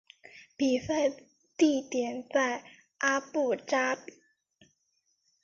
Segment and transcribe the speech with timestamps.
[0.57, 1.11] 比赛
[1.55, 2.63] 地点在
[2.97, 4.11] 阿布扎比。